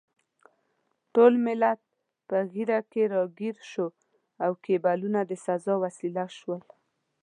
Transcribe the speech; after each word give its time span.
ټول 1.13 1.33
ملت 1.45 1.81
په 2.27 2.37
ږیره 2.53 2.79
کې 2.91 3.03
راګیر 3.13 3.55
شو 3.71 3.87
او 4.43 4.51
کیبلونه 4.65 5.19
د 5.25 5.31
سزا 5.45 5.73
وسیله 5.83 6.25
شول. 6.37 6.61